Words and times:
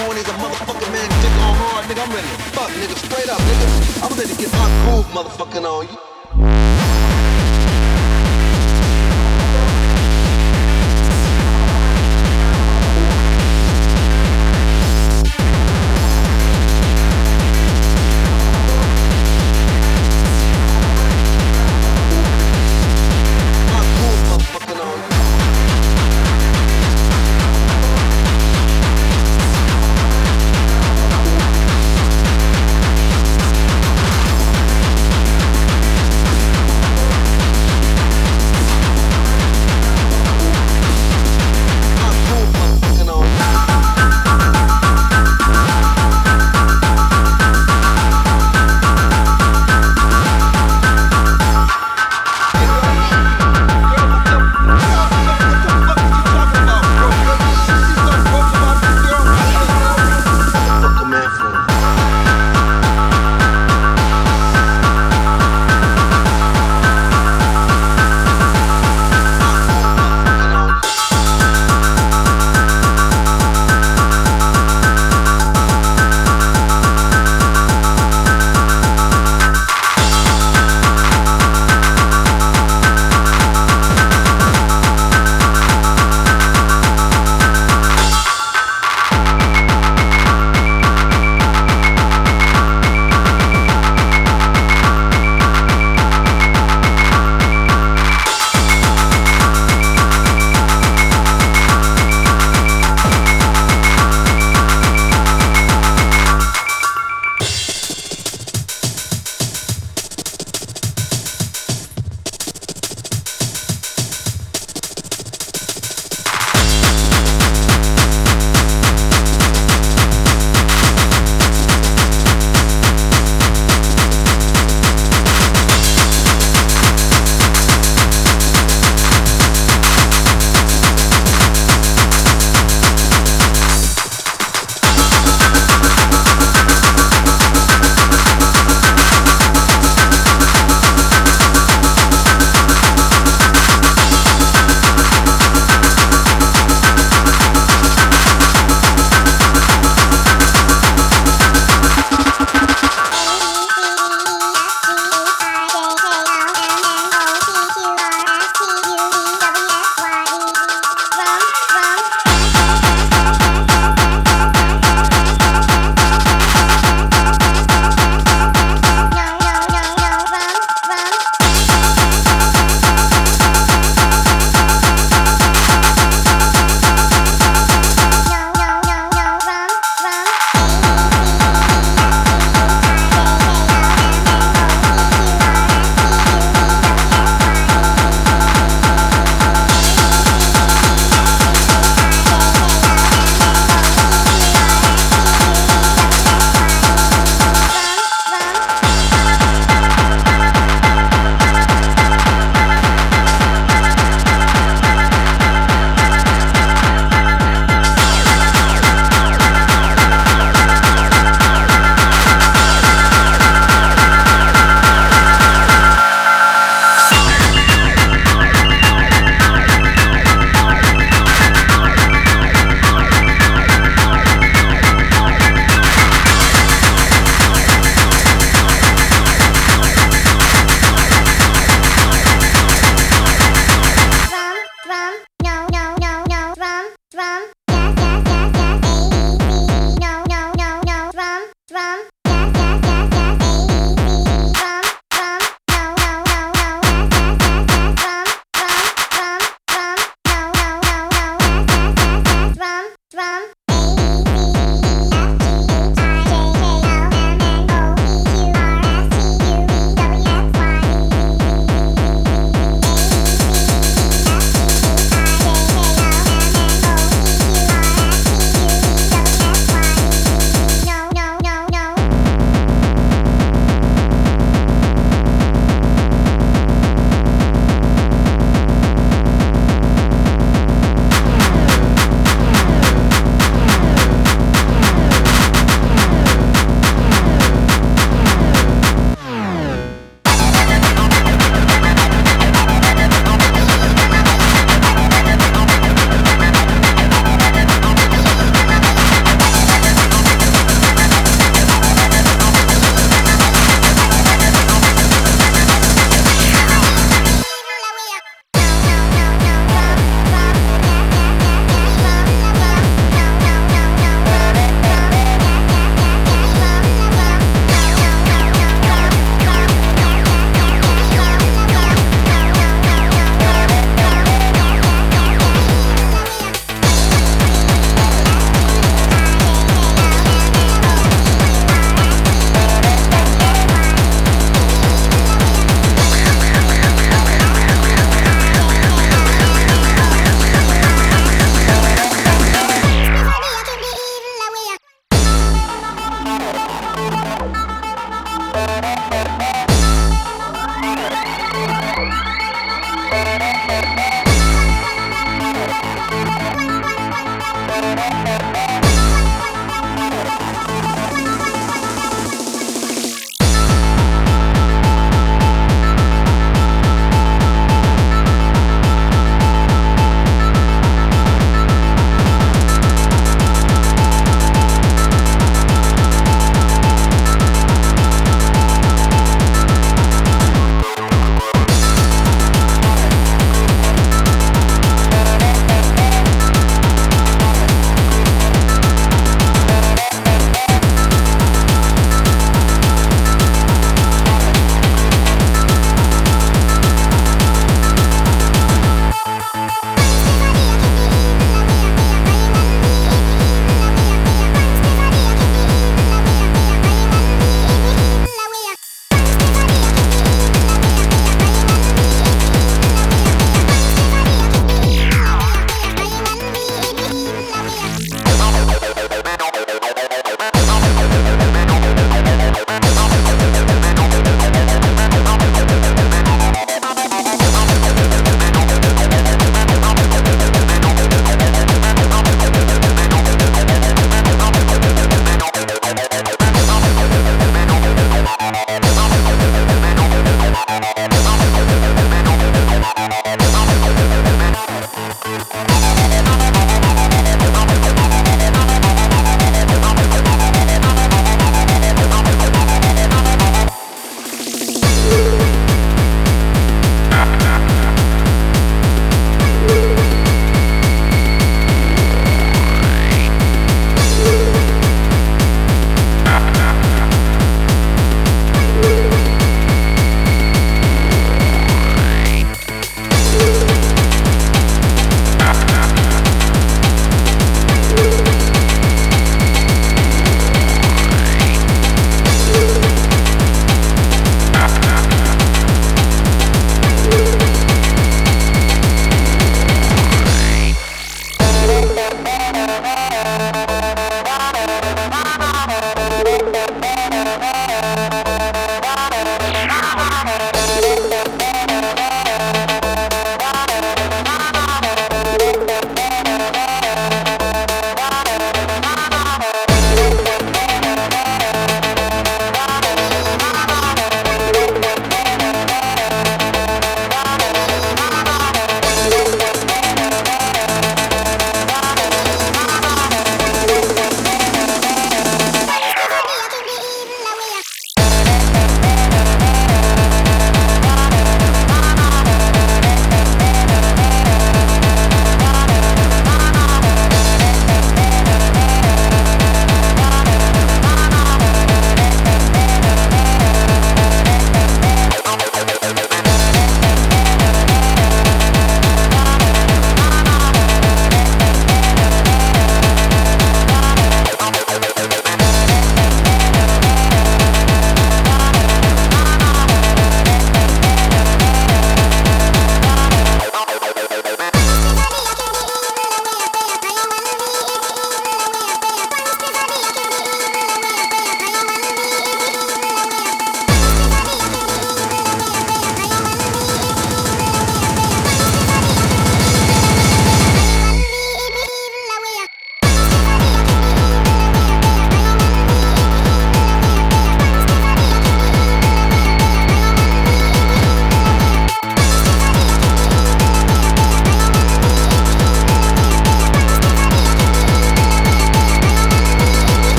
horny 0.00 0.20
as 0.20 0.28
a 0.28 0.32
motherfucking 0.32 0.92
man. 0.92 1.08
Dick 1.22 1.34
on 1.44 1.54
hard, 1.60 1.84
nigga. 1.86 2.02
I'm 2.04 2.12
ready 2.14 2.28
to 2.28 2.42
fuck, 2.56 2.70
nigga. 2.70 2.96
Straight 3.06 3.28
up, 3.28 3.40
nigga. 3.40 3.66
I'm 4.04 4.12
ready 4.16 4.34
to 4.34 4.38
get 4.40 4.52
my 4.52 4.68
groove, 4.84 5.06
motherfucking 5.12 5.64
on 5.64 5.88
you. 5.88 6.09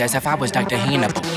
As 0.00 0.14
if 0.14 0.26
I 0.26 0.34
was 0.34 0.50
Dr. 0.50 0.76
Hannibal. 0.76 1.35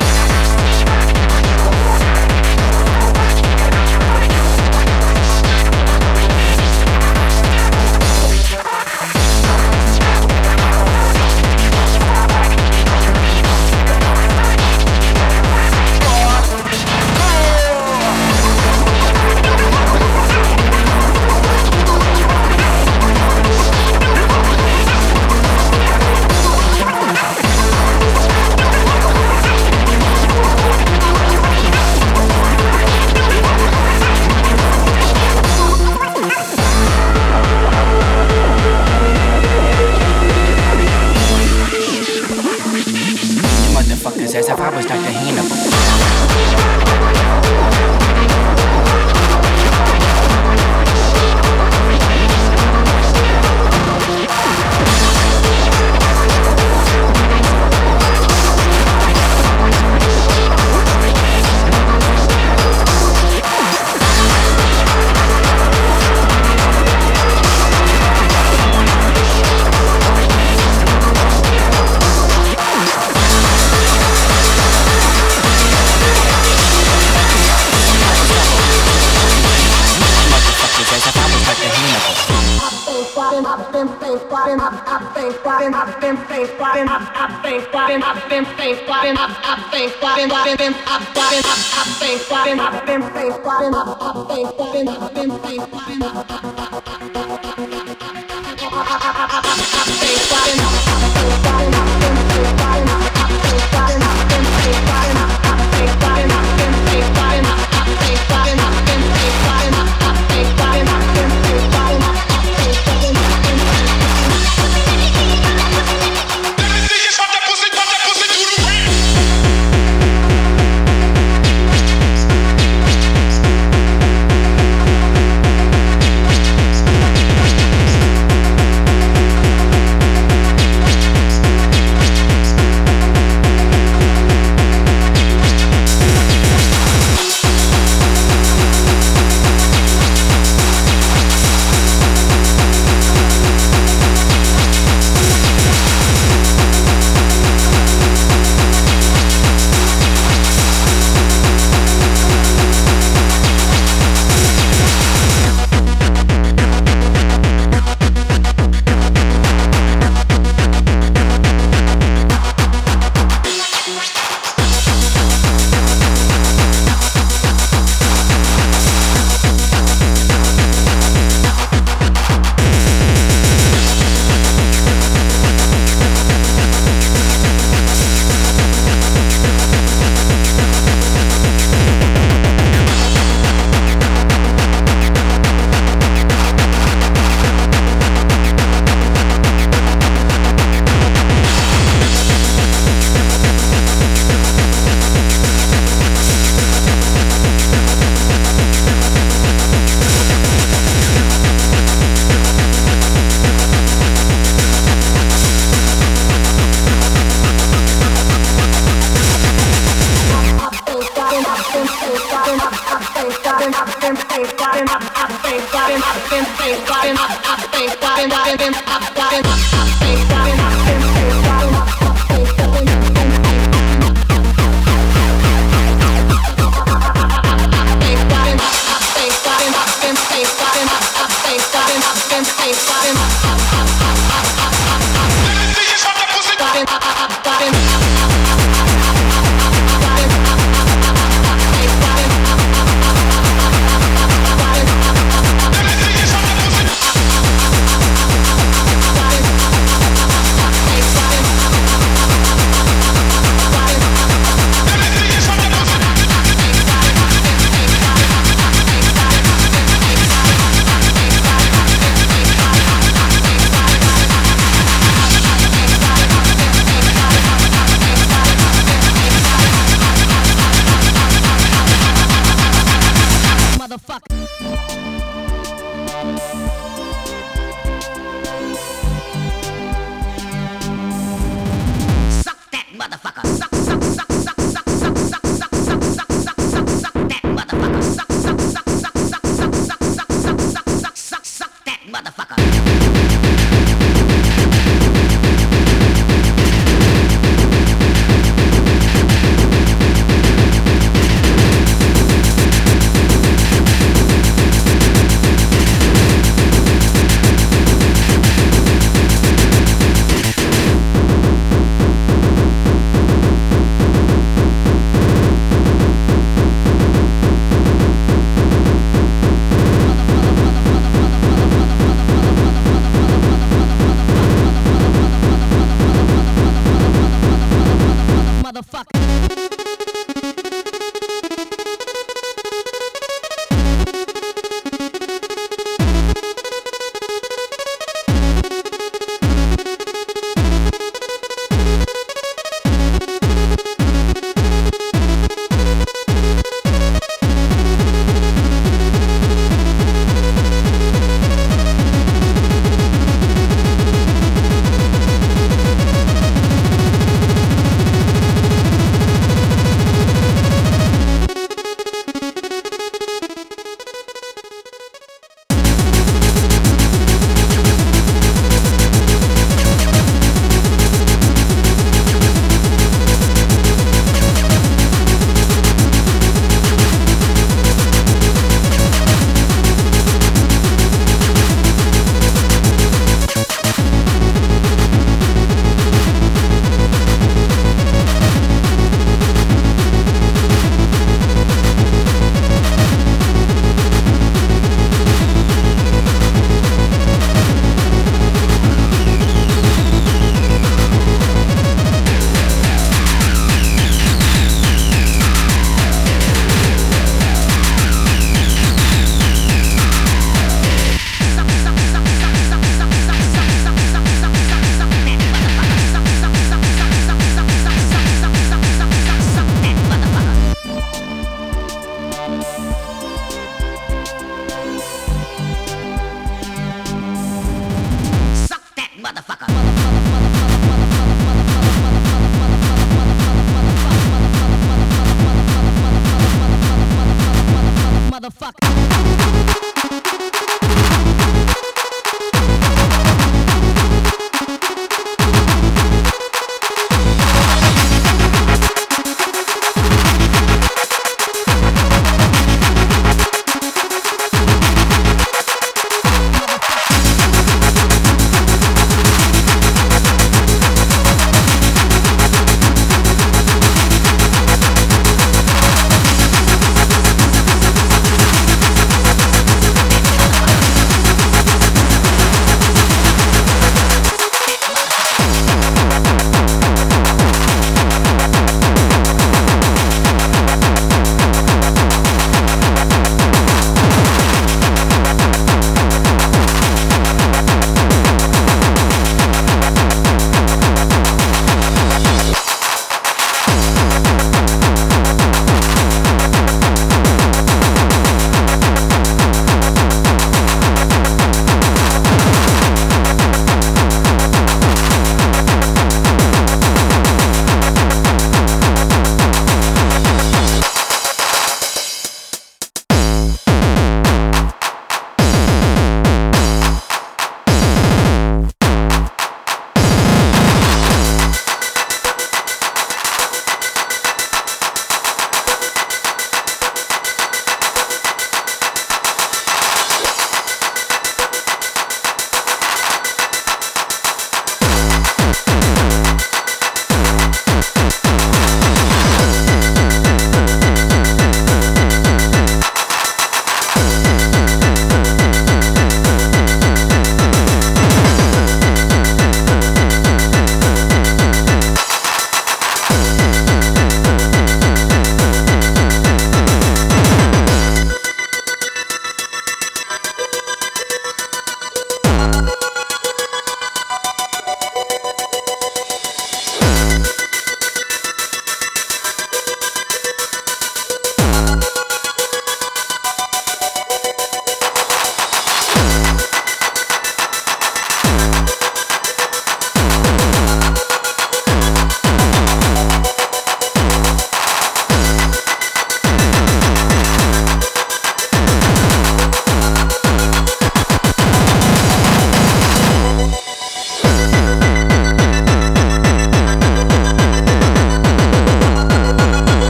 been, 86.80 86.88
I've 86.88 87.44
been 87.44 87.62
flopping, 87.62 88.02
I've 88.04 88.30
been 88.30 88.46
think 88.46 88.80
flopping, 88.86 89.16
I've 89.18 89.72
been 89.72 89.90
flopping, 89.90 90.32
I've 90.32 90.58
been 90.58 90.74
flopping, 90.74 91.42
I've 91.42 92.00
been 92.00 92.20
flopping, 92.20 92.60
I've 92.60 92.88
been 92.88 93.02
flopping, 93.02 93.30
I've 93.30 93.34
been 93.34 93.42
flopping, 93.42 93.74
I've 93.76 94.28
been 94.28 94.48
flopping, 94.54 94.88
I've 94.88 95.14
been 95.14 95.30
flopping, 95.30 96.04
I've 96.04 96.28
been 96.28 97.14
flopping. 97.14 97.39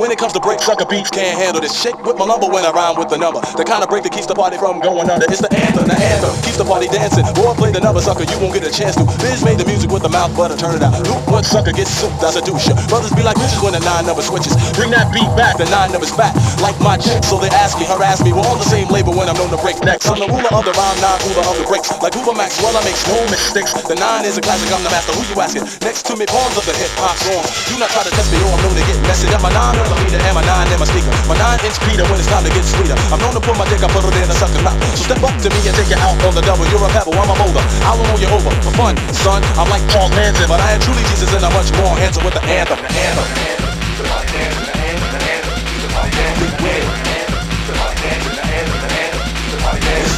When 0.00 0.10
it 0.10 0.16
comes 0.16 0.32
to 0.32 0.40
break, 0.40 0.60
sucker 0.60 0.86
beats 0.88 1.10
can't 1.10 1.36
handle 1.36 1.60
this. 1.60 1.76
Shake 1.76 2.00
with 2.08 2.16
my 2.16 2.24
lumber 2.24 2.48
when 2.48 2.64
I 2.64 2.72
rhyme 2.72 2.96
with 2.96 3.12
the 3.12 3.20
number. 3.20 3.44
The 3.60 3.68
kind 3.68 3.84
of 3.84 3.92
break 3.92 4.00
that 4.08 4.16
keeps 4.16 4.24
the 4.24 4.32
party 4.32 4.56
from 4.56 4.80
going 4.80 5.12
under. 5.12 5.28
It's 5.28 5.44
the 5.44 5.52
anthem, 5.52 5.84
the 5.84 5.92
anthem. 5.92 6.32
Keeps 6.40 6.56
the 6.56 6.64
party 6.64 6.88
dancing. 6.88 7.28
Boy, 7.36 7.52
play 7.52 7.68
the 7.68 7.84
number, 7.84 8.00
sucker, 8.00 8.24
you 8.24 8.40
won't 8.40 8.56
get 8.56 8.64
a 8.64 8.72
chance 8.72 8.96
to. 8.96 9.04
Biz 9.20 9.44
made 9.44 9.60
the 9.60 9.68
music 9.68 9.92
with 9.92 10.00
the 10.00 10.08
mouth, 10.08 10.32
but 10.32 10.48
I 10.48 10.56
turn 10.56 10.72
it 10.72 10.80
out. 10.80 10.96
Luke, 11.04 11.20
what 11.28 11.44
sucker 11.44 11.76
gets 11.76 11.89
soup, 12.00 12.12
that's 12.16 12.40
a 12.40 12.42
douche. 12.42 12.72
Brothers 12.88 13.12
be 13.12 13.20
like 13.20 13.36
bitches 13.36 13.60
when 13.60 13.76
the 13.76 13.82
nine 13.84 14.08
number 14.08 14.24
switches. 14.24 14.56
Bring 14.72 14.88
that 14.96 15.12
beat 15.12 15.28
back, 15.36 15.60
the 15.60 15.68
nine 15.68 15.92
number's 15.92 16.16
back. 16.16 16.32
Like 16.64 16.76
my 16.80 16.96
chick, 16.96 17.20
so 17.20 17.36
they 17.36 17.52
ask 17.52 17.76
me, 17.76 17.84
harass 17.84 18.24
me. 18.24 18.32
We're 18.32 18.48
on 18.48 18.56
the 18.56 18.64
same 18.64 18.88
label 18.88 19.12
when 19.12 19.28
I'm 19.28 19.36
known 19.36 19.52
to 19.52 19.60
break 19.60 19.76
necks. 19.84 20.08
I'm 20.08 20.16
the 20.16 20.28
ruler 20.28 20.48
of 20.48 20.64
the 20.64 20.72
rhyme, 20.72 20.98
nine 21.04 21.20
ruler 21.28 21.44
of 21.44 21.60
the 21.60 21.66
breaks. 21.68 21.92
Like 22.00 22.16
Hoover 22.16 22.32
Max, 22.32 22.56
well, 22.64 22.72
I 22.72 22.80
make 22.88 22.96
no 23.04 23.20
mistakes. 23.28 23.76
The 23.84 23.96
nine 24.00 24.24
is 24.24 24.40
a 24.40 24.42
classic, 24.42 24.72
I'm 24.72 24.80
the 24.80 24.90
master. 24.90 25.12
Who 25.12 25.22
you 25.28 25.36
asking? 25.36 25.68
Next 25.84 26.08
to 26.08 26.16
me, 26.16 26.24
pawns 26.24 26.56
of 26.56 26.64
the 26.64 26.72
hip 26.72 26.90
hop 26.96 27.20
songs. 27.20 27.52
Do 27.68 27.76
not 27.76 27.92
try 27.92 28.02
to 28.08 28.12
test 28.16 28.32
me, 28.32 28.40
or 28.40 28.56
I'm 28.56 28.60
known 28.64 28.76
to 28.80 28.84
get 28.88 28.96
messy. 29.04 29.28
At 29.30 29.44
my 29.44 29.52
nine 29.52 29.76
millimeter 29.76 30.18
and 30.18 30.34
my 30.34 30.42
nine 30.42 30.66
in 30.72 30.80
my 30.80 30.88
speaker. 30.88 31.12
My 31.28 31.36
nine 31.36 31.60
inch 31.62 31.78
Peter 31.84 32.02
when 32.08 32.18
it's 32.18 32.26
time 32.26 32.42
to 32.42 32.50
get 32.50 32.64
sweeter. 32.64 32.96
I'm 33.12 33.20
known 33.20 33.36
to 33.36 33.42
put 33.44 33.54
my 33.60 33.68
dick, 33.68 33.84
I 33.84 33.88
put 33.92 34.02
it 34.08 34.16
in 34.16 34.26
a 34.26 34.34
sucker 34.34 34.58
mouth. 34.64 34.80
So 34.96 35.12
step 35.12 35.20
up 35.22 35.36
to 35.44 35.48
me 35.52 35.60
and 35.68 35.74
take 35.76 35.92
it 35.92 36.00
out 36.00 36.16
on 36.24 36.32
the 36.32 36.42
double. 36.42 36.64
You're 36.72 36.82
a 36.82 36.90
pebble, 36.90 37.14
I'm 37.14 37.28
a 37.28 37.36
molder. 37.36 37.62
I'll 37.84 38.00
roll 38.00 38.18
you 38.18 38.30
over 38.32 38.50
for 38.64 38.72
fun, 38.74 38.96
son. 39.12 39.44
I'm 39.60 39.68
like 39.68 39.84
Paul 39.92 40.08
Manson, 40.16 40.48
but 40.48 40.58
I 40.58 40.74
am 40.74 40.80
truly 40.80 41.04
Jesus 41.12 41.30
and 41.36 41.44
I'm 41.44 41.52
much 41.54 41.70
more 41.78 41.89
handsome 41.96 42.24
with 42.24 42.34
the 42.34 42.42
anthem. 42.42 42.78
The 42.78 42.84
anthem. 42.84 43.26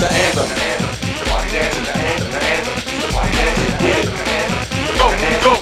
The 0.00 0.08
anthem. 0.10 0.48
Go, 4.98 5.54
go. 5.54 5.61